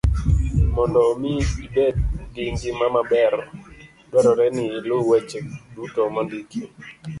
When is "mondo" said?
0.75-0.99